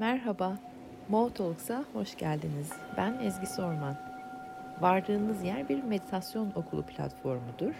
Merhaba, 0.00 0.58
Mo 1.08 1.30
hoş 1.92 2.16
geldiniz. 2.16 2.72
Ben 2.96 3.18
Ezgi 3.18 3.46
Sorman. 3.46 3.96
Vardığınız 4.80 5.44
yer 5.44 5.68
bir 5.68 5.82
meditasyon 5.82 6.52
okulu 6.54 6.86
platformudur. 6.86 7.74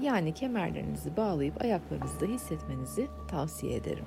Yani 0.00 0.34
kemerlerinizi 0.34 1.16
bağlayıp 1.16 1.62
ayaklarınızda 1.62 2.26
hissetmenizi 2.26 3.08
tavsiye 3.28 3.76
ederim. 3.76 4.04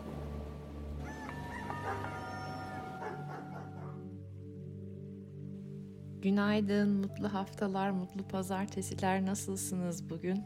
Günaydın, 6.21 6.89
mutlu 6.89 7.33
haftalar, 7.33 7.91
mutlu 7.91 8.27
pazartesiler. 8.27 9.25
Nasılsınız 9.25 10.09
bugün? 10.09 10.43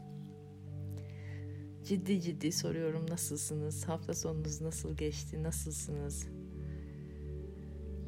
Ciddi 1.84 2.20
ciddi 2.20 2.52
soruyorum 2.52 3.10
nasılsınız? 3.10 3.88
Hafta 3.88 4.14
sonunuz 4.14 4.60
nasıl 4.60 4.96
geçti? 4.96 5.42
Nasılsınız? 5.42 6.37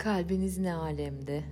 Kalbiniz 0.00 0.58
ne 0.58 0.74
alemde? 0.74 1.44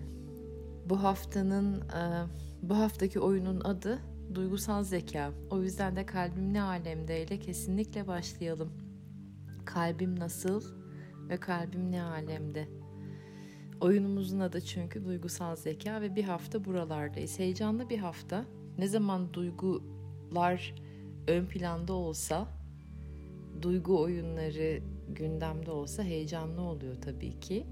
Bu 0.86 1.02
haftanın 1.02 1.80
e, 1.80 2.26
bu 2.62 2.76
haftaki 2.78 3.20
oyunun 3.20 3.60
adı 3.60 3.98
duygusal 4.34 4.84
zeka. 4.84 5.32
O 5.50 5.62
yüzden 5.62 5.96
de 5.96 6.06
kalbim 6.06 6.52
ne 6.52 6.62
alemde 6.62 7.22
ile 7.22 7.38
kesinlikle 7.38 8.06
başlayalım. 8.06 8.72
Kalbim 9.64 10.18
nasıl 10.18 10.62
ve 11.28 11.36
kalbim 11.36 11.92
ne 11.92 12.02
alemde? 12.02 12.68
Oyunumuzun 13.80 14.40
adı 14.40 14.60
çünkü 14.60 15.04
duygusal 15.04 15.56
zeka 15.56 16.00
ve 16.00 16.16
bir 16.16 16.24
hafta 16.24 16.64
buralardayız. 16.64 17.38
Heyecanlı 17.38 17.90
bir 17.90 17.98
hafta. 17.98 18.44
Ne 18.78 18.88
zaman 18.88 19.34
duygular 19.34 20.74
ön 21.28 21.46
planda 21.46 21.92
olsa, 21.92 22.48
duygu 23.62 24.00
oyunları 24.00 24.82
gündemde 25.08 25.70
olsa 25.70 26.02
heyecanlı 26.02 26.60
oluyor 26.60 26.94
tabii 27.02 27.40
ki. 27.40 27.66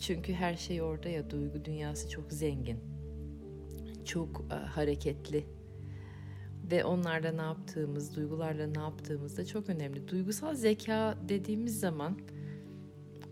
Çünkü 0.00 0.32
her 0.32 0.54
şey 0.56 0.82
orada 0.82 1.08
ya 1.08 1.30
duygu 1.30 1.64
dünyası 1.64 2.08
çok 2.10 2.32
zengin. 2.32 2.78
Çok 4.04 4.44
e, 4.50 4.54
hareketli. 4.54 5.46
Ve 6.70 6.84
onlarla 6.84 7.32
ne 7.32 7.42
yaptığımız, 7.42 8.16
duygularla 8.16 8.66
ne 8.66 8.78
yaptığımız 8.78 9.36
da 9.36 9.46
çok 9.46 9.68
önemli. 9.68 10.08
Duygusal 10.08 10.54
zeka 10.54 11.18
dediğimiz 11.28 11.80
zaman 11.80 12.18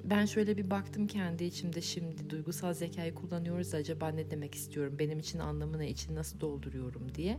ben 0.05 0.25
şöyle 0.25 0.57
bir 0.57 0.71
baktım 0.71 1.07
kendi 1.07 1.45
içimde 1.45 1.81
şimdi 1.81 2.31
duygusal 2.31 2.75
zekayı 2.75 3.15
kullanıyoruz 3.15 3.75
acaba 3.75 4.09
ne 4.09 4.31
demek 4.31 4.55
istiyorum 4.55 4.97
benim 4.99 5.19
için 5.19 5.39
anlamı 5.39 5.79
ne 5.79 5.91
için 5.91 6.15
nasıl 6.15 6.41
dolduruyorum 6.41 7.15
diye 7.15 7.39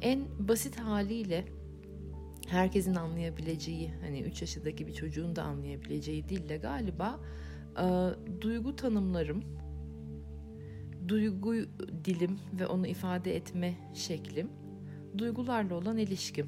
en 0.00 0.48
basit 0.48 0.80
haliyle 0.80 1.44
herkesin 2.48 2.94
anlayabileceği 2.94 3.90
hani 4.00 4.20
3 4.22 4.40
yaşındaki 4.40 4.86
bir 4.86 4.92
çocuğun 4.92 5.36
da 5.36 5.42
anlayabileceği 5.42 6.28
dille 6.28 6.56
galiba 6.56 7.20
duygu 8.40 8.76
tanımlarım 8.76 9.44
duygu 11.08 11.54
dilim 12.04 12.38
ve 12.60 12.66
onu 12.66 12.86
ifade 12.86 13.36
etme 13.36 13.74
şeklim 13.94 14.48
duygularla 15.18 15.74
olan 15.74 15.98
ilişkim 15.98 16.46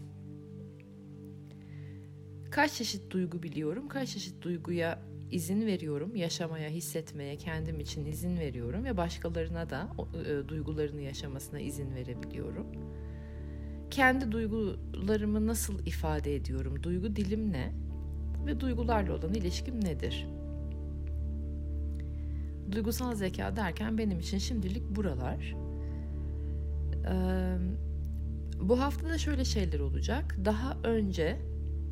kaç 2.51 2.73
çeşit 2.73 3.11
duygu 3.11 3.43
biliyorum 3.43 3.89
kaç 3.89 4.09
çeşit 4.09 4.43
duyguya 4.43 4.99
izin 5.33 5.67
veriyorum 5.67 6.17
yaşamaya, 6.17 6.69
hissetmeye, 6.69 7.37
kendim 7.37 7.81
için 7.81 8.07
izin 8.07 8.37
veriyorum 8.37 8.85
ve 8.85 8.97
başkalarına 8.97 9.71
da 9.71 9.89
e, 10.27 10.49
duygularını 10.49 11.01
yaşamasına 11.01 11.61
izin 11.61 11.95
verebiliyorum. 11.95 12.67
Kendi 13.91 14.33
duygularımı 14.33 15.47
nasıl 15.47 15.87
ifade 15.87 16.35
ediyorum? 16.35 16.83
Duygu 16.83 17.17
dilim 17.17 17.53
ne? 17.53 17.73
Ve 18.47 18.61
duygularla 18.61 19.17
olan 19.17 19.35
ilişkim 19.35 19.85
nedir? 19.85 20.27
Duygusal 22.73 23.15
zeka 23.15 23.57
derken 23.57 23.99
benim 23.99 24.21
için 24.21 24.39
şimdilik 24.39 24.97
buralar. 24.97 25.55
Ee, 27.09 27.57
bu 28.61 28.81
hafta 28.81 29.09
da 29.09 29.19
şöyle 29.19 29.45
şeyler 29.45 29.81
olacak. 29.81 30.37
Daha 30.45 30.77
önce 30.85 31.39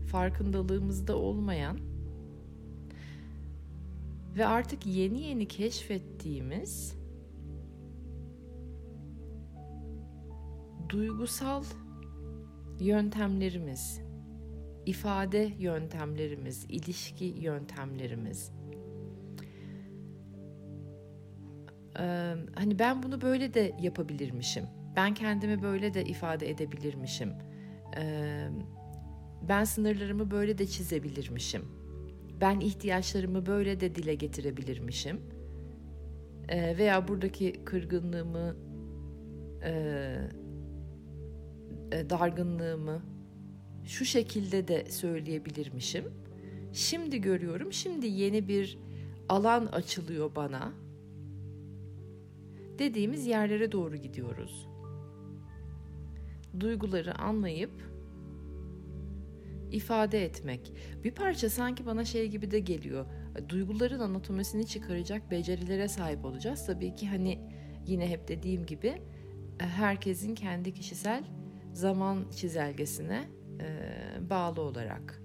farkındalığımızda 0.06 1.16
olmayan 1.16 1.78
ve 4.36 4.46
artık 4.46 4.86
yeni 4.86 5.20
yeni 5.20 5.48
keşfettiğimiz 5.48 7.00
duygusal 10.88 11.64
yöntemlerimiz, 12.80 14.00
ifade 14.86 15.52
yöntemlerimiz, 15.58 16.64
ilişki 16.68 17.24
yöntemlerimiz. 17.24 18.59
Hani 22.54 22.78
ben 22.78 23.02
bunu 23.02 23.20
böyle 23.20 23.54
de 23.54 23.72
yapabilirmişim. 23.80 24.64
Ben 24.96 25.14
kendimi 25.14 25.62
böyle 25.62 25.94
de 25.94 26.04
ifade 26.04 26.50
edebilirmişim. 26.50 27.32
Ben 29.48 29.64
sınırlarımı 29.64 30.30
böyle 30.30 30.58
de 30.58 30.66
çizebilirmişim 30.66 31.80
ben 32.40 32.60
ihtiyaçlarımı 32.60 33.46
böyle 33.46 33.80
de 33.80 33.94
dile 33.94 34.14
getirebilirmişim. 34.14 35.20
Veya 36.50 37.08
buradaki 37.08 37.64
kırgınlığımı, 37.64 38.56
e, 39.62 39.70
dargınlığımı 42.10 43.02
şu 43.84 44.04
şekilde 44.04 44.68
de 44.68 44.90
söyleyebilirmişim. 44.90 46.04
Şimdi 46.72 47.20
görüyorum, 47.20 47.72
şimdi 47.72 48.06
yeni 48.06 48.48
bir 48.48 48.78
alan 49.28 49.66
açılıyor 49.66 50.34
bana. 50.36 50.72
Dediğimiz 52.80 53.26
yerlere 53.26 53.72
doğru 53.72 53.96
gidiyoruz. 53.96 54.68
Duyguları 56.60 57.18
anlayıp 57.18 57.70
ifade 59.70 60.24
etmek. 60.24 60.72
Bir 61.04 61.10
parça 61.10 61.50
sanki 61.50 61.86
bana 61.86 62.04
şey 62.04 62.28
gibi 62.28 62.50
de 62.50 62.60
geliyor. 62.60 63.06
Duyguların 63.48 64.00
anatomisini 64.00 64.66
çıkaracak 64.66 65.30
becerilere 65.30 65.88
sahip 65.88 66.24
olacağız. 66.24 66.66
Tabii 66.66 66.94
ki 66.94 67.08
hani 67.08 67.38
yine 67.86 68.08
hep 68.08 68.28
dediğim 68.28 68.66
gibi 68.66 69.02
e, 69.60 69.64
herkesin 69.64 70.34
kendi 70.34 70.74
kişisel 70.74 71.24
zaman 71.72 72.24
çizelgesine 72.36 73.24
e, 73.60 74.30
bağlı 74.30 74.60
olarak. 74.60 75.22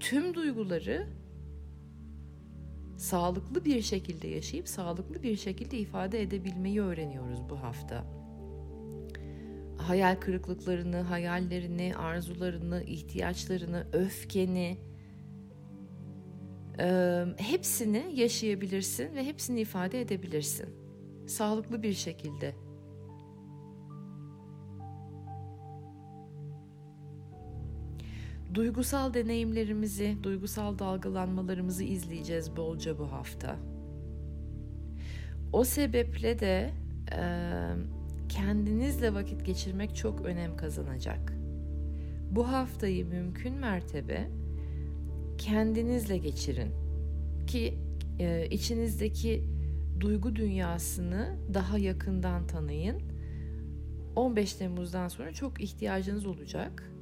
tüm 0.00 0.34
duyguları 0.34 1.19
sağlıklı 3.00 3.64
bir 3.64 3.82
şekilde 3.82 4.28
yaşayıp 4.28 4.68
sağlıklı 4.68 5.22
bir 5.22 5.36
şekilde 5.36 5.78
ifade 5.78 6.22
edebilmeyi 6.22 6.80
öğreniyoruz 6.80 7.40
bu 7.50 7.62
hafta 7.62 8.04
hayal 9.78 10.16
kırıklıklarını, 10.16 11.00
hayallerini, 11.00 11.96
arzularını, 11.96 12.82
ihtiyaçlarını, 12.82 13.86
öfkeni 13.92 14.78
hepsini 17.36 18.04
yaşayabilirsin 18.14 19.14
ve 19.14 19.24
hepsini 19.24 19.60
ifade 19.60 20.00
edebilirsin. 20.00 20.68
Sağlıklı 21.26 21.82
bir 21.82 21.92
şekilde. 21.92 22.54
Duygusal 28.54 29.14
deneyimlerimizi, 29.14 30.16
duygusal 30.22 30.78
dalgalanmalarımızı 30.78 31.84
izleyeceğiz 31.84 32.56
bolca 32.56 32.98
bu 32.98 33.12
hafta. 33.12 33.56
O 35.52 35.64
sebeple 35.64 36.40
de 36.40 36.70
e, 37.12 37.22
kendinizle 38.28 39.14
vakit 39.14 39.46
geçirmek 39.46 39.96
çok 39.96 40.20
önem 40.20 40.56
kazanacak. 40.56 41.32
Bu 42.30 42.48
haftayı 42.48 43.06
mümkün 43.06 43.54
mertebe 43.54 44.30
kendinizle 45.38 46.18
geçirin 46.18 46.70
ki 47.46 47.78
e, 48.18 48.46
içinizdeki 48.50 49.44
duygu 50.00 50.36
dünyasını 50.36 51.36
daha 51.54 51.78
yakından 51.78 52.46
tanıyın. 52.46 53.02
15 54.16 54.52
Temmuz'dan 54.52 55.08
sonra 55.08 55.32
çok 55.32 55.60
ihtiyacınız 55.60 56.26
olacak. 56.26 56.92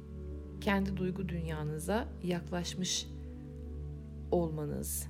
Kendi 0.61 0.97
duygu 0.97 1.29
dünyanıza 1.29 2.07
yaklaşmış 2.23 3.07
olmanız, 4.31 5.07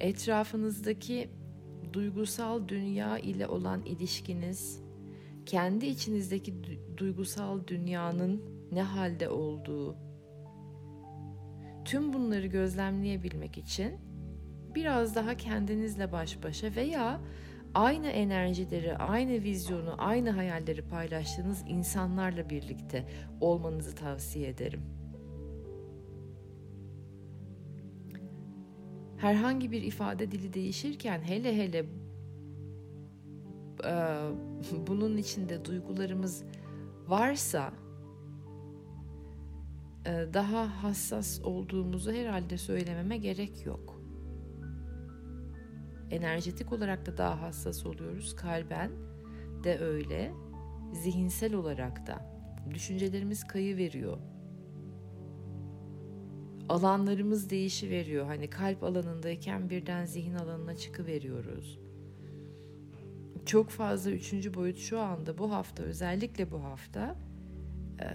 etrafınızdaki 0.00 1.30
duygusal 1.92 2.68
dünya 2.68 3.18
ile 3.18 3.46
olan 3.46 3.82
ilişkiniz, 3.82 4.82
kendi 5.46 5.86
içinizdeki 5.86 6.54
duygusal 6.96 7.66
dünyanın 7.66 8.42
ne 8.72 8.82
halde 8.82 9.28
olduğu, 9.28 9.96
tüm 11.84 12.12
bunları 12.12 12.46
gözlemleyebilmek 12.46 13.58
için 13.58 13.92
biraz 14.74 15.14
daha 15.14 15.36
kendinizle 15.36 16.12
baş 16.12 16.42
başa 16.42 16.74
veya 16.74 17.20
aynı 17.74 18.06
enerjileri, 18.06 18.96
aynı 18.96 19.32
vizyonu, 19.32 19.94
aynı 19.98 20.30
hayalleri 20.30 20.82
paylaştığınız 20.82 21.64
insanlarla 21.68 22.50
birlikte 22.50 23.04
olmanızı 23.40 23.94
tavsiye 23.94 24.48
ederim. 24.48 24.82
Herhangi 29.16 29.72
bir 29.72 29.82
ifade 29.82 30.30
dili 30.30 30.52
değişirken 30.52 31.20
hele 31.22 31.56
hele 31.56 31.86
e, 33.84 33.94
bunun 34.86 35.16
içinde 35.16 35.64
duygularımız 35.64 36.44
varsa 37.08 37.72
daha 40.32 40.82
hassas 40.82 41.40
olduğumuzu 41.40 42.12
herhalde 42.12 42.58
söylememe 42.58 43.16
gerek 43.16 43.66
yok. 43.66 43.91
Enerjetik 46.12 46.72
olarak 46.72 47.06
da 47.06 47.16
daha 47.16 47.42
hassas 47.42 47.86
oluyoruz. 47.86 48.36
Kalben 48.36 48.90
de 49.64 49.78
öyle. 49.78 50.32
Zihinsel 50.92 51.54
olarak 51.54 52.06
da. 52.06 52.42
Düşüncelerimiz 52.74 53.46
kayı 53.46 53.76
veriyor. 53.76 54.18
Alanlarımız 56.68 57.50
değişi 57.50 57.90
veriyor. 57.90 58.26
Hani 58.26 58.50
kalp 58.50 58.82
alanındayken 58.82 59.70
birden 59.70 60.04
zihin 60.04 60.34
alanına 60.34 60.76
çıkıveriyoruz. 60.76 61.78
Çok 63.46 63.70
fazla 63.70 64.10
üçüncü 64.10 64.54
boyut 64.54 64.78
şu 64.78 65.00
anda 65.00 65.38
bu 65.38 65.52
hafta 65.52 65.82
özellikle 65.82 66.50
bu 66.50 66.64
hafta 66.64 67.16
e, 68.00 68.06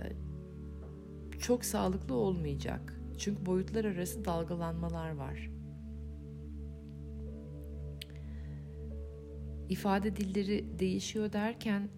çok 1.40 1.66
sağlıklı 1.66 2.16
olmayacak. 2.16 3.00
Çünkü 3.18 3.46
boyutlar 3.46 3.86
arası 3.86 4.26
dalgalanmalar 4.26 5.16
var. 5.16 5.57
İfade 9.70 10.16
dilleri 10.16 10.80
değişiyor 10.80 11.34
derken 11.34 11.90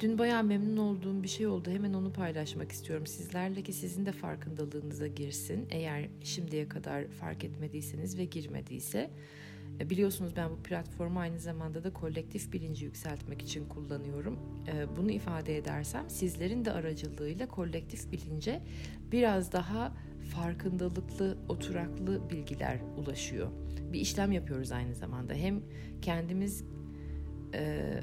dün 0.00 0.18
bayağı 0.18 0.44
memnun 0.44 0.76
olduğum 0.76 1.22
bir 1.22 1.28
şey 1.28 1.46
oldu. 1.46 1.70
Hemen 1.70 1.92
onu 1.92 2.12
paylaşmak 2.12 2.72
istiyorum 2.72 3.06
sizlerle 3.06 3.62
ki 3.62 3.72
sizin 3.72 4.06
de 4.06 4.12
farkındalığınıza 4.12 5.06
girsin. 5.06 5.66
Eğer 5.70 6.08
şimdiye 6.24 6.68
kadar 6.68 7.08
fark 7.08 7.44
etmediyseniz 7.44 8.18
ve 8.18 8.24
girmediyse. 8.24 9.10
E, 9.80 9.90
biliyorsunuz 9.90 10.32
ben 10.36 10.50
bu 10.50 10.62
platformu 10.62 11.20
aynı 11.20 11.38
zamanda 11.38 11.84
da 11.84 11.92
kolektif 11.92 12.52
bilinci 12.52 12.84
yükseltmek 12.84 13.42
için 13.42 13.68
kullanıyorum. 13.68 14.38
E, 14.68 14.96
bunu 14.96 15.10
ifade 15.10 15.56
edersem 15.56 16.10
sizlerin 16.10 16.64
de 16.64 16.72
aracılığıyla 16.72 17.48
kolektif 17.48 18.12
bilince 18.12 18.62
biraz 19.12 19.52
daha 19.52 19.96
farkındalıklı, 20.34 21.38
oturaklı 21.48 22.30
bilgiler 22.30 22.78
ulaşıyor. 22.96 23.48
Bir 23.92 24.00
işlem 24.00 24.32
yapıyoruz 24.32 24.72
aynı 24.72 24.94
zamanda. 24.94 25.34
Hem 25.34 25.62
kendimiz 26.02 26.64
e, 27.54 28.00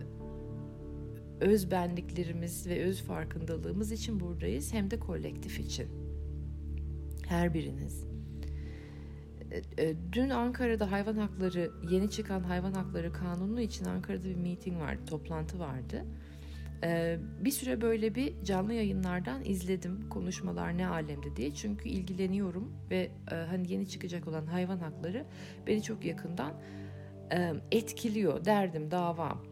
öz 1.41 1.71
benliklerimiz 1.71 2.67
ve 2.67 2.83
öz 2.83 3.01
farkındalığımız 3.01 3.91
için 3.91 4.19
buradayız 4.19 4.73
hem 4.73 4.91
de 4.91 4.99
kolektif 4.99 5.59
için. 5.59 5.87
Her 7.27 7.53
biriniz. 7.53 8.12
E, 9.53 9.83
e, 9.83 9.95
dün 10.11 10.29
Ankara'da 10.29 10.91
hayvan 10.91 11.15
hakları, 11.15 11.71
yeni 11.91 12.09
çıkan 12.09 12.44
hayvan 12.44 12.73
hakları 12.73 13.13
kanunu 13.13 13.61
için 13.61 13.85
Ankara'da 13.85 14.23
bir 14.23 14.35
meeting 14.35 14.79
vardı, 14.79 15.01
toplantı 15.07 15.59
vardı. 15.59 16.05
Ee, 16.83 17.19
bir 17.39 17.51
süre 17.51 17.81
böyle 17.81 18.15
bir 18.15 18.44
canlı 18.44 18.73
yayınlardan 18.73 19.45
izledim 19.45 20.09
konuşmalar 20.09 20.77
ne 20.77 20.88
alemde 20.88 21.35
diye 21.35 21.53
çünkü 21.53 21.89
ilgileniyorum 21.89 22.71
ve 22.89 23.11
e, 23.31 23.35
hani 23.35 23.71
yeni 23.71 23.89
çıkacak 23.89 24.27
olan 24.27 24.45
hayvan 24.45 24.77
hakları 24.77 25.25
beni 25.67 25.83
çok 25.83 26.06
yakından 26.06 26.53
e, 27.31 27.53
etkiliyor 27.71 28.45
derdim 28.45 28.91
davam. 28.91 29.44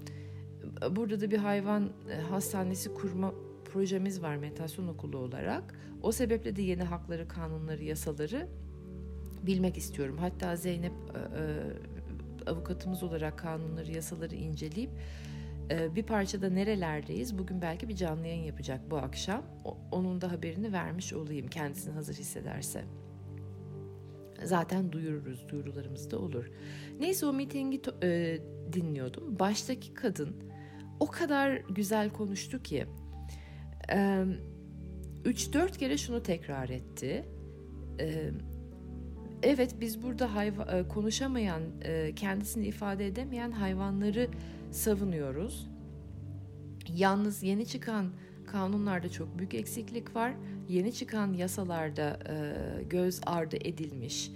Burada 0.92 1.21
da 1.21 1.31
bir 1.31 1.38
hayvan 1.38 1.89
e, 2.09 2.21
hastanesi 2.21 2.94
kurma 2.94 3.33
projemiz 3.74 4.21
var 4.21 4.36
meditasyon 4.36 4.88
okulu 4.88 5.18
olarak. 5.18 5.80
O 6.01 6.12
sebeple 6.12 6.56
de 6.56 6.62
yeni 6.62 6.83
hakları, 6.83 7.27
kanunları, 7.27 7.83
yasaları 7.83 8.47
bilmek 9.46 9.78
istiyorum. 9.78 10.18
Hatta 10.18 10.56
Zeynep 10.56 10.94
avukatımız 12.46 13.04
olarak 13.04 13.40
kanunları, 13.40 13.92
yasaları 13.92 14.36
inceleyip 14.36 14.90
ee, 15.72 15.96
bir 15.96 16.04
parçada 16.04 16.50
nerelerdeyiz? 16.50 17.38
Bugün 17.38 17.62
belki 17.62 17.90
bir 17.90 17.96
canlı 17.96 18.28
yayın 18.28 18.44
yapacak 18.44 18.92
bu 18.92 18.98
akşam. 18.98 19.44
Onun 19.92 20.22
da 20.22 20.32
haberini 20.32 20.74
vermiş 20.74 21.14
olayım 21.14 21.48
kendisini 21.48 21.94
hazır 21.94 22.14
hissederse. 22.14 22.84
Zaten 24.44 24.92
duyururuz, 24.92 25.50
duyurularımız 25.50 26.12
da 26.12 26.20
olur. 26.20 26.52
Neyse 27.00 27.26
o 27.26 27.34
mitingi 27.34 27.82
e, 28.04 28.40
dinliyordum. 28.74 29.40
Baştaki 29.40 29.94
kadın 29.94 30.36
o 31.00 31.08
kadar 31.08 31.56
güzel 31.56 32.10
konuştu 32.10 32.64
ki... 32.64 32.86
E, 33.92 34.26
3-4 35.26 35.78
kere 35.78 35.98
şunu 35.98 36.24
tekrar 36.24 36.70
etti. 36.70 37.26
E, 38.00 38.32
evet 39.44 39.76
biz 39.82 40.04
burada 40.04 40.36
hayva, 40.36 40.64
e, 40.64 40.88
konuşamayan, 40.88 41.62
e, 41.84 42.16
kendisini 42.16 42.68
ifade 42.68 43.08
edemeyen 43.08 43.52
hayvanları 43.52 44.28
savunuyoruz. 44.72 45.68
Yalnız 46.96 47.44
yeni 47.44 47.66
çıkan 47.66 48.12
kanunlarda 48.48 49.10
çok 49.10 49.38
büyük 49.38 49.54
eksiklik 49.54 50.16
var. 50.16 50.34
Yeni 50.70 50.94
çıkan 50.94 51.34
yasalarda 51.34 52.20
e, 52.30 52.84
göz 52.84 53.22
ardı 53.26 53.56
edilmiş, 53.56 54.32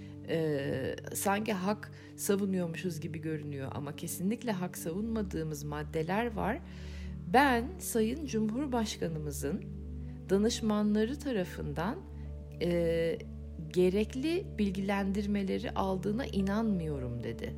sanki 1.14 1.52
hak 1.52 1.92
savunuyormuşuz 2.16 3.00
gibi 3.00 3.20
görünüyor 3.20 3.72
ama 3.74 3.96
kesinlikle 3.96 4.52
hak 4.52 4.78
savunmadığımız 4.78 5.64
maddeler 5.64 6.32
var. 6.32 6.58
Ben 7.32 7.64
Sayın 7.78 8.26
Cumhurbaşkanımızın 8.26 9.62
danışmanları 10.30 11.18
tarafından 11.18 11.98
gerekli 13.72 14.46
bilgilendirmeleri 14.58 15.70
aldığına 15.70 16.26
inanmıyorum 16.26 17.22
dedi. 17.22 17.56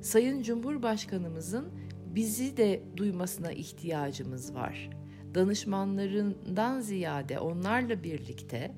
Sayın 0.00 0.42
Cumhurbaşkanımızın 0.42 1.68
bizi 2.14 2.56
de 2.56 2.82
duymasına 2.96 3.52
ihtiyacımız 3.52 4.54
var. 4.54 4.90
Danışmanlarından 5.34 6.80
ziyade 6.80 7.38
onlarla 7.38 8.02
birlikte 8.02 8.74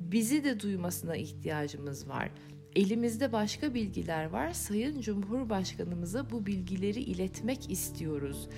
bizi 0.00 0.44
de 0.44 0.60
duymasına 0.60 1.16
ihtiyacımız 1.16 2.08
var. 2.08 2.30
Elimizde 2.76 3.32
başka 3.32 3.74
bilgiler 3.74 4.24
var. 4.24 4.52
Sayın 4.52 5.00
Cumhurbaşkanımıza 5.00 6.30
bu 6.30 6.46
bilgileri 6.46 7.00
iletmek 7.00 7.70
istiyoruz. 7.70 8.48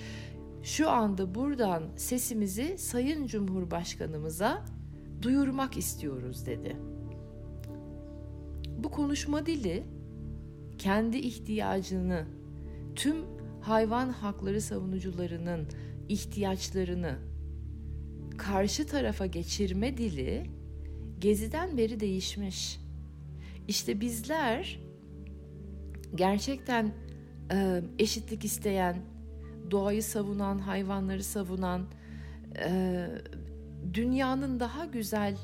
Şu 0.63 0.89
anda 0.89 1.35
buradan 1.35 1.83
sesimizi 1.95 2.77
Sayın 2.77 3.27
Cumhurbaşkanımıza 3.27 4.65
duyurmak 5.21 5.77
istiyoruz 5.77 6.45
dedi. 6.45 6.90
Bu 8.83 8.91
konuşma 8.91 9.45
dili 9.45 9.83
kendi 10.77 11.17
ihtiyacını, 11.17 12.25
tüm 12.95 13.15
hayvan 13.61 14.09
hakları 14.09 14.61
savunucularının 14.61 15.67
ihtiyaçlarını 16.09 17.15
karşı 18.37 18.87
tarafa 18.87 19.25
geçirme 19.25 19.97
dili 19.97 20.49
geziden 21.19 21.77
beri 21.77 21.99
değişmiş. 21.99 22.79
İşte 23.67 24.01
bizler 24.01 24.79
gerçekten 26.15 26.91
e, 27.51 27.81
eşitlik 27.99 28.45
isteyen, 28.45 28.95
doğayı 29.71 30.03
savunan, 30.03 30.59
hayvanları 30.59 31.23
savunan, 31.23 31.85
e, 32.65 33.07
dünyanın 33.93 34.59
daha 34.59 34.85
güzel, 34.85 35.37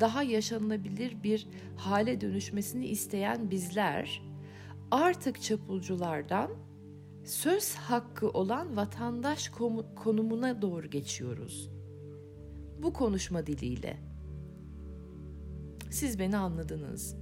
daha 0.00 0.22
yaşanılabilir 0.22 1.22
bir 1.22 1.48
hale 1.76 2.20
dönüşmesini 2.20 2.86
isteyen 2.86 3.50
bizler 3.50 4.22
artık 4.90 5.42
çapulculardan 5.42 6.50
söz 7.24 7.74
hakkı 7.74 8.30
olan 8.30 8.76
vatandaş 8.76 9.48
konumuna 9.96 10.62
doğru 10.62 10.90
geçiyoruz. 10.90 11.70
Bu 12.82 12.92
konuşma 12.92 13.46
diliyle. 13.46 13.96
Siz 15.90 16.18
beni 16.18 16.36
anladınız. 16.36 17.16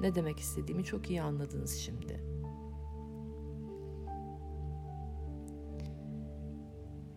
Ne 0.00 0.14
demek 0.14 0.38
istediğimi 0.38 0.84
çok 0.84 1.10
iyi 1.10 1.22
anladınız 1.22 1.76
şimdi. 1.76 2.24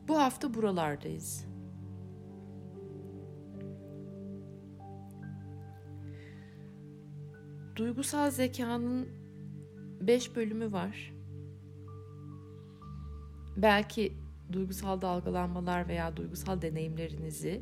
Bu 0.08 0.20
hafta 0.20 0.54
buralardayız. 0.54 1.46
Duygusal 7.80 8.32
zekanın 8.32 9.08
5 10.02 10.36
bölümü 10.36 10.72
var. 10.72 11.14
Belki 13.58 14.14
duygusal 14.52 15.02
dalgalanmalar 15.02 15.88
veya 15.88 16.18
duygusal 16.18 16.62
deneyimlerinizi 16.62 17.62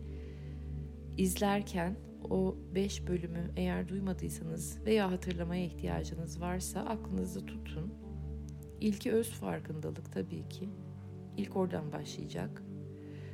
izlerken 1.17 1.95
o 2.29 2.55
5 2.75 3.07
bölümü 3.07 3.51
eğer 3.55 3.89
duymadıysanız 3.89 4.85
veya 4.85 5.11
hatırlamaya 5.11 5.65
ihtiyacınız 5.65 6.41
varsa 6.41 6.79
aklınızda 6.79 7.45
tutun. 7.45 7.93
İlki 8.81 9.11
öz 9.11 9.29
farkındalık 9.29 10.13
tabii 10.13 10.49
ki. 10.49 10.69
İlk 11.37 11.55
oradan 11.55 11.91
başlayacak. 11.91 12.63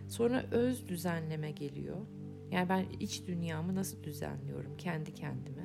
Sonra 0.08 0.44
öz 0.52 0.88
düzenleme 0.88 1.52
geliyor. 1.52 1.98
Yani 2.52 2.70
ben 2.70 2.86
iç 3.00 3.28
dünyamı 3.28 3.76
nasıl 3.76 4.04
düzenliyorum 4.04 4.78
kendi 4.78 5.14
kendime? 5.14 5.63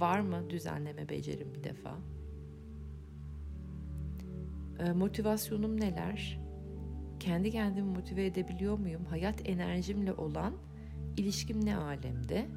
Var 0.00 0.20
mı 0.20 0.50
düzenleme 0.50 1.08
becerim 1.08 1.54
bir 1.54 1.64
defa? 1.64 1.98
Ee, 4.78 4.92
motivasyonum 4.92 5.80
neler? 5.80 6.40
Kendi 7.20 7.50
kendimi 7.50 7.88
motive 7.88 8.26
edebiliyor 8.26 8.78
muyum? 8.78 9.04
Hayat 9.04 9.48
enerjimle 9.48 10.12
olan 10.12 10.54
ilişkim 11.16 11.64
ne 11.64 11.76
alemde? 11.76 12.48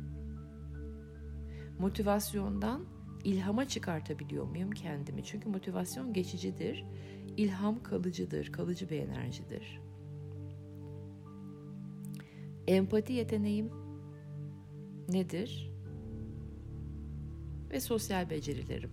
Motivasyondan 1.79 2.85
ilhama 3.23 3.67
çıkartabiliyor 3.67 4.45
muyum 4.45 4.71
kendimi? 4.71 5.23
Çünkü 5.23 5.49
motivasyon 5.49 6.13
geçicidir. 6.13 6.85
İlham 7.37 7.83
kalıcıdır, 7.83 8.51
kalıcı 8.51 8.89
bir 8.89 8.99
enerjidir. 8.99 9.81
Empati 12.67 13.13
yeteneğim 13.13 13.71
nedir? 15.09 15.72
Ve 17.73 17.79
sosyal 17.79 18.29
becerilerim. 18.29 18.91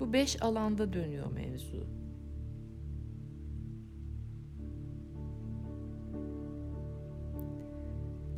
Bu 0.00 0.12
beş 0.12 0.42
alanda 0.42 0.92
dönüyor 0.92 1.32
mevzu. 1.32 1.86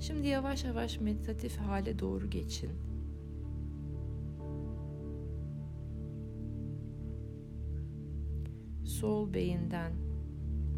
Şimdi 0.00 0.26
yavaş 0.28 0.64
yavaş 0.64 1.00
meditatif 1.00 1.56
hale 1.56 1.98
doğru 1.98 2.30
geçin. 2.30 2.70
Sol 8.84 9.34
beyinden 9.34 9.92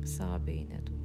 sağ 0.05 0.47
beyine 0.47 0.87
doğru. 0.87 0.98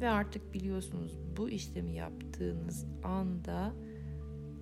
Ve 0.00 0.08
artık 0.08 0.54
biliyorsunuz 0.54 1.18
bu 1.36 1.50
işlemi 1.50 1.92
yaptığınız 1.92 2.86
anda 3.04 3.72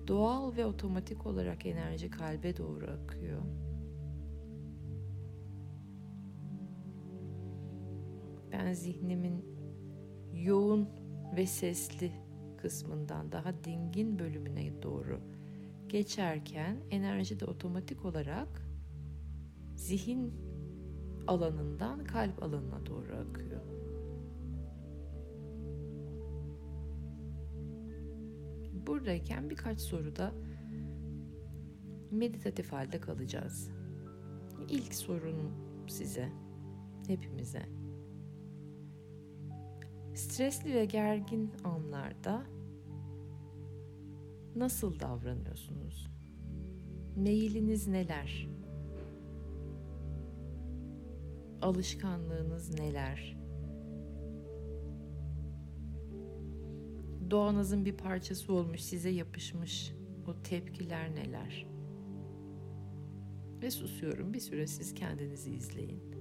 doğal 0.07 0.55
ve 0.55 0.65
otomatik 0.65 1.25
olarak 1.25 1.65
enerji 1.65 2.09
kalbe 2.09 2.57
doğru 2.57 2.85
akıyor. 2.85 3.41
ben 8.53 8.73
zihnimin 8.73 9.45
yoğun 10.33 10.89
ve 11.35 11.45
sesli 11.45 12.11
kısmından 12.57 13.31
daha 13.31 13.63
dingin 13.63 14.19
bölümüne 14.19 14.81
doğru 14.81 15.19
geçerken 15.87 16.77
enerji 16.91 17.39
de 17.39 17.45
otomatik 17.45 18.05
olarak 18.05 18.67
zihin 19.75 20.33
alanından 21.27 22.03
kalp 22.03 22.43
alanına 22.43 22.85
doğru 22.85 23.15
akıyor. 23.15 23.82
Buradayken 28.87 29.49
birkaç 29.49 29.79
soruda 29.79 30.31
meditatif 32.11 32.71
halde 32.71 32.99
kalacağız. 32.99 33.69
İlk 34.69 34.95
sorunum 34.95 35.51
size, 35.87 36.29
hepimize 37.07 37.83
Stresli 40.15 40.73
ve 40.73 40.85
gergin 40.85 41.51
anlarda 41.63 42.43
nasıl 44.55 44.99
davranıyorsunuz? 44.99 46.07
Meyiliniz 47.15 47.87
neler? 47.87 48.49
Alışkanlığınız 51.61 52.79
neler? 52.79 53.42
Doğanızın 57.33 57.85
bir 57.85 57.97
parçası 57.97 58.53
olmuş, 58.53 58.81
size 58.81 59.09
yapışmış 59.09 59.93
o 60.27 60.43
tepkiler 60.43 61.15
neler? 61.15 61.65
Ve 63.61 63.71
susuyorum. 63.71 64.33
Bir 64.33 64.39
süre 64.39 64.67
siz 64.67 64.93
kendinizi 64.93 65.51
izleyin. 65.51 66.12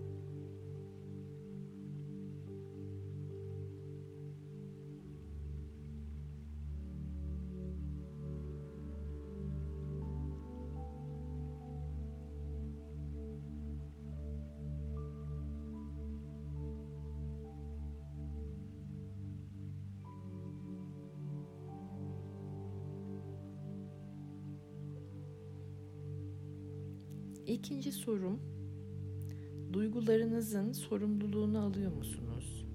İkinci 27.53 27.93
sorum, 27.93 28.41
duygularınızın 29.73 30.73
sorumluluğunu 30.73 31.59
alıyor 31.59 31.93
musunuz? 31.93 32.67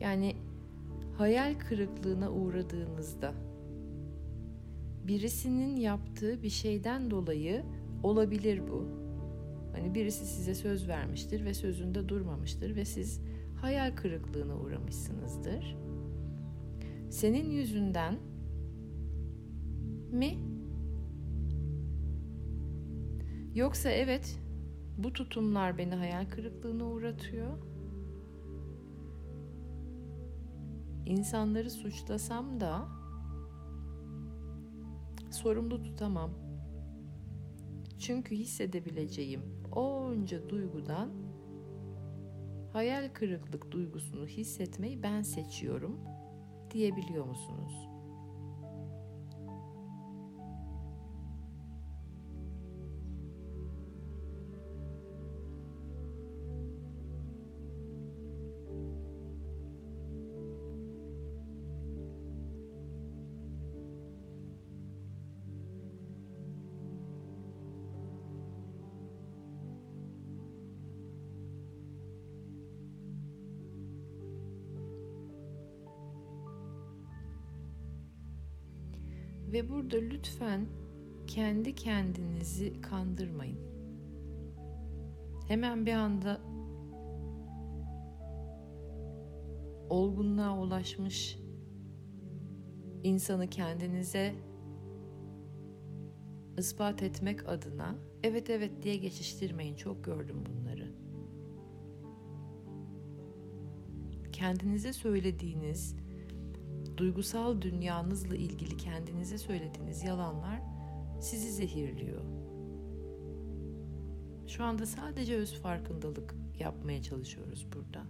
Yani 0.00 0.36
hayal 1.18 1.54
kırıklığına 1.58 2.32
uğradığınızda 2.32 3.34
birisinin 5.08 5.76
yaptığı 5.76 6.42
bir 6.42 6.48
şeyden 6.48 7.10
dolayı 7.10 7.64
olabilir 8.02 8.60
bu. 8.68 8.88
Hani 9.72 9.94
birisi 9.94 10.26
size 10.26 10.54
söz 10.54 10.88
vermiştir 10.88 11.44
ve 11.44 11.54
sözünde 11.54 12.08
durmamıştır 12.08 12.76
ve 12.76 12.84
siz 12.84 13.20
hayal 13.60 13.96
kırıklığına 13.96 14.56
uğramışsınızdır. 14.56 15.76
Senin 17.10 17.50
yüzünden 17.50 18.18
mi 20.12 20.55
Yoksa 23.56 23.90
evet 23.90 24.38
bu 24.98 25.12
tutumlar 25.12 25.78
beni 25.78 25.94
hayal 25.94 26.30
kırıklığına 26.30 26.84
uğratıyor. 26.84 27.58
İnsanları 31.06 31.70
suçlasam 31.70 32.60
da 32.60 32.88
sorumlu 35.30 35.82
tutamam. 35.82 36.30
Çünkü 37.98 38.34
hissedebileceğim 38.36 39.42
onca 39.72 40.48
duygudan 40.48 41.10
hayal 42.72 43.08
kırıklık 43.12 43.72
duygusunu 43.72 44.26
hissetmeyi 44.26 45.02
ben 45.02 45.22
seçiyorum 45.22 46.00
diyebiliyor 46.70 47.24
musunuz? 47.24 47.85
Burada 79.76 79.96
lütfen 79.96 80.66
kendi 81.26 81.74
kendinizi 81.74 82.80
kandırmayın. 82.80 83.58
Hemen 85.48 85.86
bir 85.86 85.92
anda 85.92 86.40
olgunluğa 89.90 90.58
ulaşmış 90.58 91.38
insanı 93.04 93.50
kendinize 93.50 94.34
ispat 96.58 97.02
etmek 97.02 97.48
adına 97.48 97.94
evet 98.22 98.50
evet 98.50 98.82
diye 98.82 98.96
geçiştirmeyin. 98.96 99.76
Çok 99.76 100.04
gördüm 100.04 100.44
bunları. 100.46 100.92
Kendinize 104.32 104.92
söylediğiniz 104.92 106.05
duygusal 106.96 107.62
dünyanızla 107.62 108.36
ilgili 108.36 108.76
kendinize 108.76 109.38
söylediğiniz 109.38 110.04
yalanlar 110.04 110.62
sizi 111.20 111.52
zehirliyor. 111.52 112.22
Şu 114.46 114.64
anda 114.64 114.86
sadece 114.86 115.36
öz 115.36 115.60
farkındalık 115.60 116.34
yapmaya 116.58 117.02
çalışıyoruz 117.02 117.66
burada. 117.74 118.02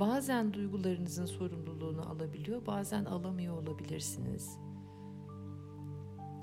Bazen 0.00 0.54
duygularınızın 0.54 1.26
sorumluluğunu 1.26 2.10
alabiliyor, 2.10 2.66
bazen 2.66 3.04
alamıyor 3.04 3.62
olabilirsiniz. 3.62 4.58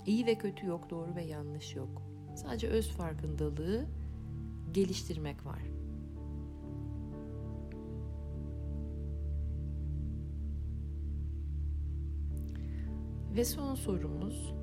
İyi 0.06 0.26
ve 0.26 0.38
kötü 0.38 0.68
yok, 0.68 0.90
doğru 0.90 1.16
ve 1.16 1.24
yanlış 1.24 1.76
yok. 1.76 2.02
Sadece 2.36 2.68
öz 2.68 2.90
farkındalığı 2.90 3.86
geliştirmek 4.72 5.46
var. 5.46 5.79
Ve 13.40 13.46
son 13.46 13.76
sorumuz 13.76 14.54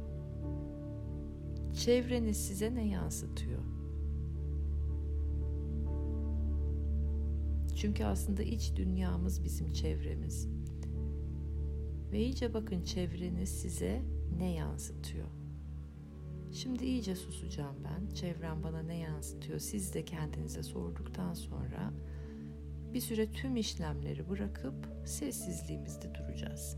çevreniz 1.85 2.37
size 2.47 2.75
ne 2.75 2.89
yansıtıyor? 2.89 3.63
Çünkü 7.77 8.05
aslında 8.05 8.43
iç 8.43 8.73
dünyamız 8.77 9.45
bizim 9.45 9.73
çevremiz. 9.73 10.49
Ve 12.13 12.21
iyice 12.21 12.55
bakın 12.55 12.83
çevreniz 12.83 13.49
size 13.49 14.03
ne 14.39 14.53
yansıtıyor. 14.53 15.29
Şimdi 16.53 16.85
iyice 16.85 17.17
susacağım 17.17 17.77
ben. 17.85 18.15
Çevrem 18.15 18.63
bana 18.63 18.83
ne 18.83 18.97
yansıtıyor? 18.97 19.59
Siz 19.59 19.95
de 19.95 20.05
kendinize 20.05 20.63
sorduktan 20.63 21.35
sonra 21.35 21.93
bir 22.95 23.01
süre 23.01 23.33
tüm 23.33 23.57
işlemleri 23.57 24.29
bırakıp 24.29 24.89
sessizliğimizde 25.05 26.15
duracağız. 26.15 26.77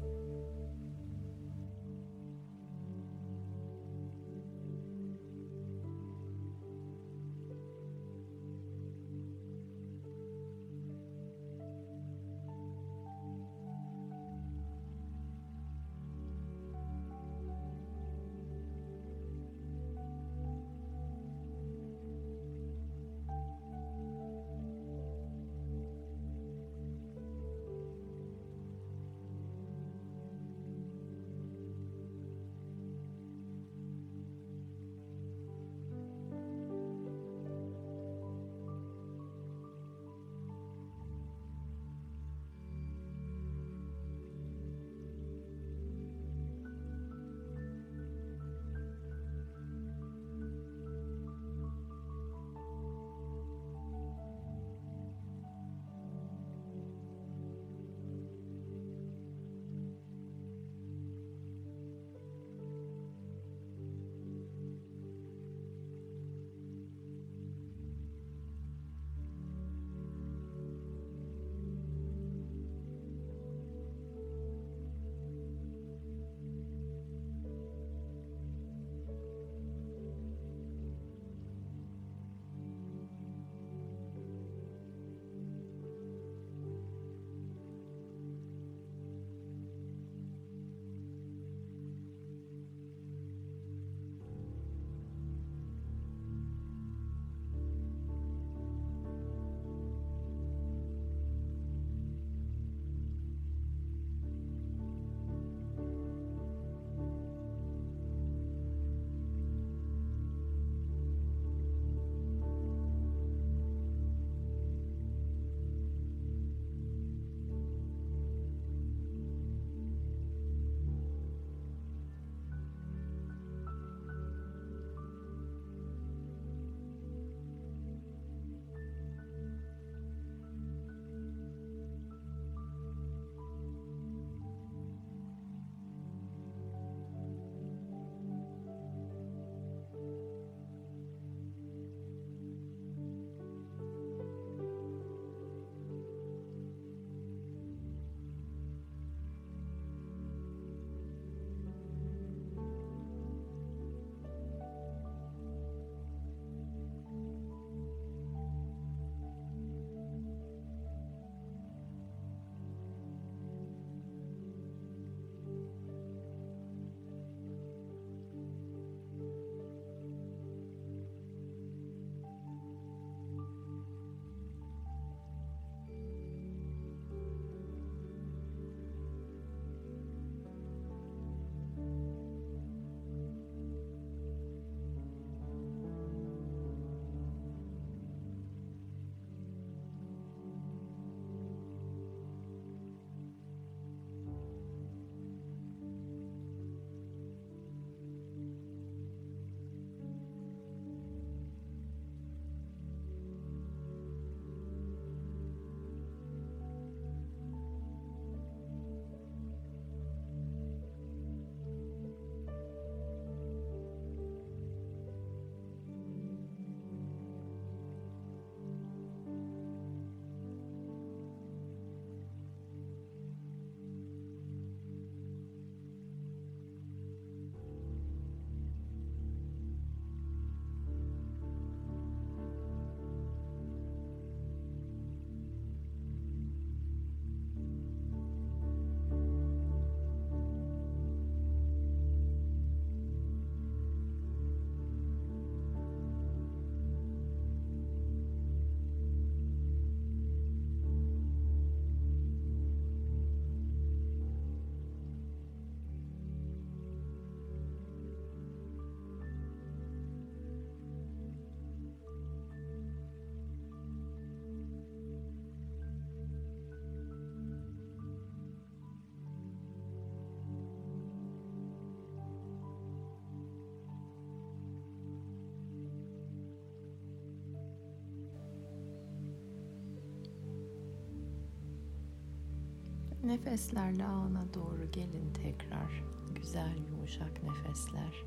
Nefeslerle 283.28 284.04
ana 284.04 284.54
doğru 284.54 284.90
gelin 284.92 285.32
tekrar. 285.32 286.04
Güzel 286.34 286.76
yumuşak 286.90 287.42
nefesler. 287.42 288.24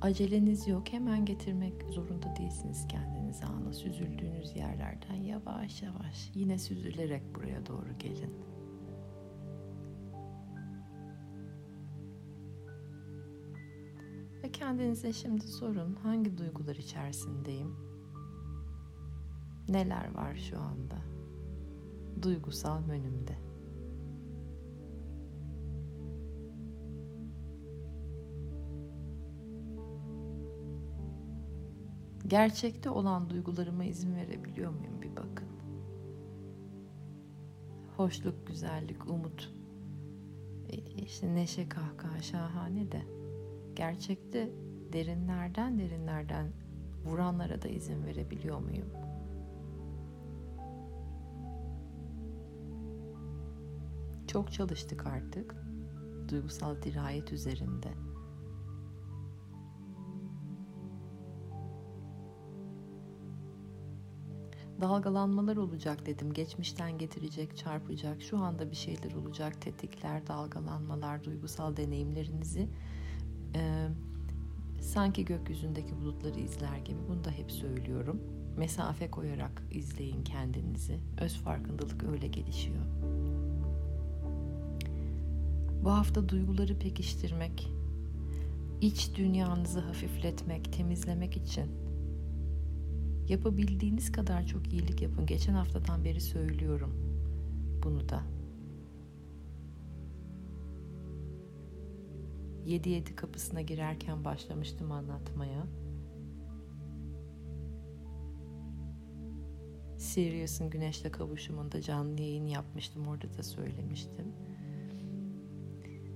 Aceleniz 0.00 0.68
yok. 0.68 0.92
Hemen 0.92 1.24
getirmek 1.24 1.82
zorunda 1.82 2.36
değilsiniz 2.36 2.86
kendinizi 2.88 3.44
ana. 3.44 3.72
Süzüldüğünüz 3.72 4.56
yerlerden 4.56 5.14
yavaş 5.14 5.82
yavaş 5.82 6.30
yine 6.34 6.58
süzülerek 6.58 7.34
buraya 7.34 7.66
doğru 7.66 7.98
gelin. 7.98 8.34
Ve 14.42 14.52
kendinize 14.52 15.12
şimdi 15.12 15.46
sorun 15.46 15.94
hangi 15.94 16.38
duygular 16.38 16.76
içerisindeyim? 16.76 17.76
Neler 19.68 20.14
var 20.14 20.34
şu 20.34 20.58
anda? 20.58 20.96
Duygusal 22.22 22.80
menümde. 22.80 23.45
Gerçekte 32.26 32.90
olan 32.90 33.30
duygularıma 33.30 33.84
izin 33.84 34.16
verebiliyor 34.16 34.70
muyum 34.70 35.02
bir 35.02 35.16
bakın. 35.16 35.48
Hoşluk, 37.96 38.46
güzellik, 38.46 39.10
umut, 39.10 39.54
e, 40.68 40.76
işte 40.76 41.34
neşe, 41.34 41.68
kahkaha 41.68 42.22
şahane 42.22 42.92
de 42.92 43.02
gerçekte 43.74 44.50
derinlerden 44.92 45.78
derinlerden 45.78 46.52
vuranlara 47.04 47.62
da 47.62 47.68
izin 47.68 48.04
verebiliyor 48.04 48.58
muyum? 48.58 48.88
Çok 54.26 54.52
çalıştık 54.52 55.06
artık 55.06 55.56
duygusal 56.28 56.82
dirayet 56.82 57.32
üzerinde. 57.32 58.05
Dalgalanmalar 64.80 65.56
olacak 65.56 66.06
dedim. 66.06 66.32
Geçmişten 66.32 66.98
getirecek, 66.98 67.56
çarpacak, 67.56 68.22
şu 68.22 68.38
anda 68.38 68.70
bir 68.70 68.76
şeyler 68.76 69.14
olacak, 69.14 69.60
tetikler, 69.60 70.26
dalgalanmalar, 70.26 71.24
duygusal 71.24 71.76
deneyimlerinizi 71.76 72.68
e, 73.54 73.88
sanki 74.80 75.24
gökyüzündeki 75.24 76.00
bulutları 76.00 76.40
izler 76.40 76.78
gibi 76.78 76.98
bunu 77.08 77.24
da 77.24 77.30
hep 77.30 77.52
söylüyorum. 77.52 78.20
Mesafe 78.56 79.10
koyarak 79.10 79.62
izleyin 79.70 80.24
kendinizi. 80.24 81.00
Öz 81.20 81.36
farkındalık 81.36 82.04
öyle 82.04 82.26
gelişiyor. 82.26 82.82
Bu 85.84 85.90
hafta 85.90 86.28
duyguları 86.28 86.78
pekiştirmek, 86.78 87.72
iç 88.80 89.10
dünyanızı 89.16 89.80
hafifletmek, 89.80 90.72
temizlemek 90.72 91.36
için 91.36 91.85
Yapabildiğiniz 93.28 94.12
kadar 94.12 94.46
çok 94.46 94.72
iyilik 94.72 95.02
yapın. 95.02 95.26
Geçen 95.26 95.54
haftadan 95.54 96.04
beri 96.04 96.20
söylüyorum 96.20 96.92
bunu 97.84 98.08
da. 98.08 98.22
7-7 102.66 103.14
kapısına 103.14 103.60
girerken 103.60 104.24
başlamıştım 104.24 104.92
anlatmaya. 104.92 105.66
Sirius'un 109.96 110.70
güneşle 110.70 111.10
kavuşumunda 111.10 111.80
canlı 111.82 112.20
yayın 112.20 112.46
yapmıştım. 112.46 113.06
Orada 113.06 113.38
da 113.38 113.42
söylemiştim. 113.42 114.32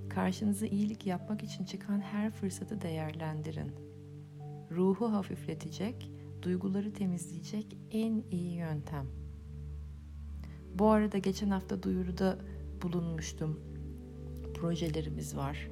Karşınıza 0.09 0.67
iyilik 0.67 1.07
yapmak 1.07 1.43
için 1.43 1.65
çıkan 1.65 2.01
her 2.01 2.31
fırsatı 2.31 2.81
değerlendirin. 2.81 3.73
Ruhu 4.71 5.13
hafifletecek, 5.13 6.11
duyguları 6.43 6.93
temizleyecek 6.93 7.77
en 7.91 8.25
iyi 8.31 8.55
yöntem. 8.55 9.07
Bu 10.75 10.91
arada 10.91 11.19
geçen 11.19 11.51
hafta 11.51 11.83
duyuruda 11.83 12.39
bulunmuştum. 12.83 13.61
Projelerimiz 14.55 15.37
var. 15.37 15.71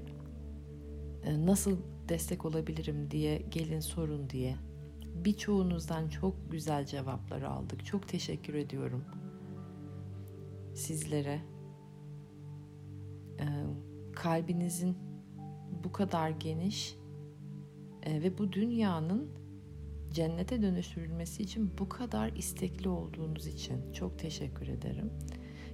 Ee, 1.24 1.46
nasıl 1.46 1.78
destek 2.09 2.44
olabilirim 2.44 3.11
diye 3.11 3.38
gelin 3.38 3.81
sorun 3.81 4.31
diye. 4.31 4.57
Birçoğunuzdan 5.24 6.09
çok 6.09 6.50
güzel 6.50 6.87
cevaplar 6.87 7.42
aldık. 7.42 7.85
Çok 7.85 8.09
teşekkür 8.09 8.54
ediyorum 8.54 9.04
sizlere. 10.74 11.40
Ee, 13.40 13.44
kalbinizin 14.12 14.96
bu 15.85 15.92
kadar 15.92 16.31
geniş 16.31 16.96
e, 18.02 18.22
ve 18.22 18.38
bu 18.38 18.52
dünyanın 18.52 19.31
cennete 20.12 20.62
dönüştürülmesi 20.62 21.42
için 21.42 21.73
bu 21.79 21.88
kadar 21.88 22.33
istekli 22.33 22.88
olduğunuz 22.88 23.47
için 23.47 23.92
çok 23.92 24.18
teşekkür 24.18 24.68
ederim. 24.68 25.11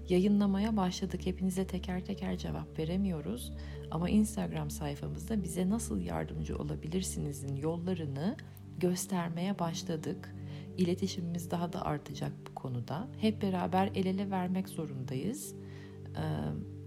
Yayınlamaya 0.09 0.77
başladık. 0.77 1.27
Hepinize 1.27 1.67
teker 1.67 2.05
teker 2.05 2.37
cevap 2.37 2.79
veremiyoruz. 2.79 3.53
Ama 3.91 4.11
Instagram 4.11 4.71
sayfamızda 4.71 5.43
bize 5.43 5.69
nasıl 5.69 6.01
yardımcı 6.01 6.59
olabilirsinizin 6.59 7.57
yollarını 7.57 8.37
göstermeye 8.79 9.59
başladık. 9.59 10.35
İletişimimiz 10.77 11.51
daha 11.51 11.73
da 11.73 11.85
artacak 11.85 12.33
bu 12.47 12.55
konuda. 12.55 13.09
Hep 13.19 13.43
beraber 13.43 13.91
el 13.95 14.07
ele 14.07 14.31
vermek 14.31 14.69
zorundayız. 14.69 15.55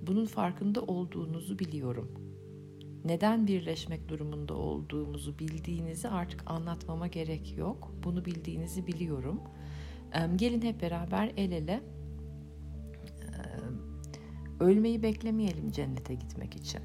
Bunun 0.02 0.26
farkında 0.26 0.82
olduğunuzu 0.82 1.60
biliyorum 1.60 2.27
neden 3.08 3.48
birleşmek 3.48 4.10
durumunda 4.10 4.54
olduğumuzu 4.54 5.40
bildiğinizi 5.40 6.10
artık 6.10 6.44
anlatmama 6.52 7.08
gerek 7.08 7.58
yok. 7.58 7.92
Bunu 8.04 8.26
bildiğinizi 8.26 8.88
biliyorum. 8.88 9.42
Gelin 10.36 10.62
hep 10.62 10.82
beraber 10.82 11.32
el 11.38 11.52
ele 11.52 11.84
ölmeyi 14.60 15.04
beklemeyelim 15.04 15.72
cennete 15.72 16.14
gitmek 16.14 16.56
için. 16.56 16.82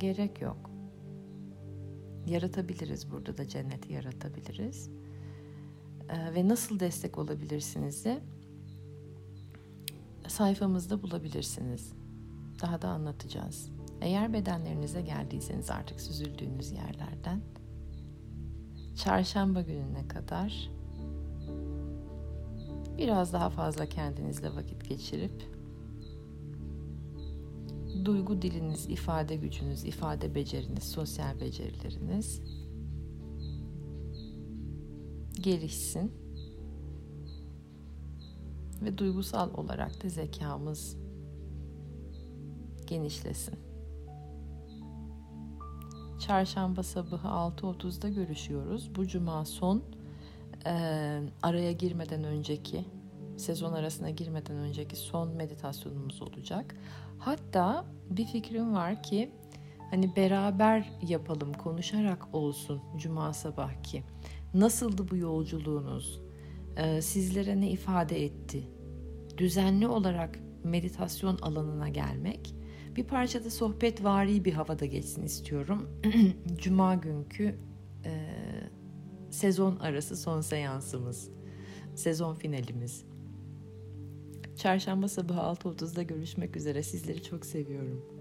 Gerek 0.00 0.42
yok. 0.42 0.70
Yaratabiliriz 2.26 3.10
burada 3.10 3.38
da 3.38 3.48
cenneti 3.48 3.92
yaratabiliriz. 3.92 4.90
Ve 6.34 6.48
nasıl 6.48 6.80
destek 6.80 7.18
olabilirsiniz 7.18 8.04
de 8.04 8.20
sayfamızda 10.28 11.02
bulabilirsiniz 11.02 11.97
daha 12.62 12.82
da 12.82 12.88
anlatacağız. 12.88 13.70
Eğer 14.00 14.32
bedenlerinize 14.32 15.02
geldiyseniz 15.02 15.70
artık 15.70 16.00
süzüldüğünüz 16.00 16.72
yerlerden 16.72 17.40
çarşamba 18.96 19.62
gününe 19.62 20.08
kadar 20.08 20.70
biraz 22.98 23.32
daha 23.32 23.50
fazla 23.50 23.86
kendinizle 23.86 24.54
vakit 24.54 24.88
geçirip 24.88 25.58
duygu 28.04 28.42
diliniz, 28.42 28.86
ifade 28.86 29.36
gücünüz, 29.36 29.84
ifade 29.84 30.34
beceriniz, 30.34 30.84
sosyal 30.84 31.40
becerileriniz 31.40 32.42
gelişsin 35.40 36.12
ve 38.82 38.98
duygusal 38.98 39.54
olarak 39.54 40.04
da 40.04 40.08
zekamız 40.08 40.96
genişlesin. 42.88 43.54
Çarşamba 46.18 46.82
sabahı 46.82 47.28
6.30'da 47.28 48.08
görüşüyoruz. 48.08 48.94
Bu 48.94 49.06
cuma 49.06 49.44
son 49.44 49.82
e, 50.66 50.72
araya 51.42 51.72
girmeden 51.72 52.24
önceki 52.24 52.84
sezon 53.36 53.72
arasına 53.72 54.10
girmeden 54.10 54.56
önceki 54.56 54.96
son 54.96 55.36
meditasyonumuz 55.36 56.22
olacak. 56.22 56.76
Hatta 57.18 57.84
bir 58.10 58.24
fikrim 58.24 58.74
var 58.74 59.02
ki 59.02 59.30
hani 59.90 60.16
beraber 60.16 60.90
yapalım, 61.08 61.52
konuşarak 61.52 62.34
olsun 62.34 62.82
cuma 62.96 63.32
sabahki. 63.32 64.02
Nasıldı 64.54 65.10
bu 65.10 65.16
yolculuğunuz? 65.16 66.20
Ee, 66.76 67.02
sizlere 67.02 67.60
ne 67.60 67.70
ifade 67.70 68.24
etti? 68.24 68.68
Düzenli 69.38 69.88
olarak 69.88 70.38
meditasyon 70.64 71.38
alanına 71.42 71.88
gelmek 71.88 72.54
bir 72.98 73.04
parçada 73.04 73.50
sohbet 73.50 74.04
vari 74.04 74.44
bir 74.44 74.52
havada 74.52 74.86
geçsin 74.86 75.22
istiyorum. 75.22 75.88
Cuma 76.56 76.94
günkü 76.94 77.54
e, 78.04 78.12
sezon 79.30 79.76
arası 79.76 80.16
son 80.16 80.40
seansımız. 80.40 81.30
Sezon 81.94 82.34
finalimiz. 82.34 83.04
Çarşamba 84.56 85.08
sabahı 85.08 85.40
6.30'da 85.40 86.02
görüşmek 86.02 86.56
üzere. 86.56 86.82
Sizleri 86.82 87.22
çok 87.22 87.46
seviyorum. 87.46 88.17